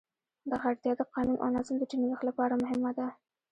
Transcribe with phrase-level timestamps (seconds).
[0.51, 3.07] دغه اړتیا د قانون او نظم د ټینګښت لپاره مهمه ده.